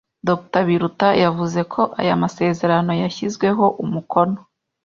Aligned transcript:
Dr 0.27 0.61
Biruta 0.67 1.09
yavuze 1.23 1.59
ko 1.73 1.81
aya 2.01 2.15
masezerano 2.23 2.91
yashyizweho 3.03 3.65
umukono 3.83 4.37